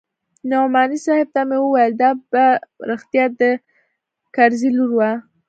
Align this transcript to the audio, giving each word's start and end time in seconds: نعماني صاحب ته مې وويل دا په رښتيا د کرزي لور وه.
نعماني 0.49 0.97
صاحب 1.05 1.27
ته 1.33 1.41
مې 1.49 1.57
وويل 1.61 1.93
دا 2.01 2.09
په 2.31 2.43
رښتيا 2.89 3.25
د 3.39 3.41
کرزي 4.35 4.69
لور 4.77 4.91
وه. 4.97 5.11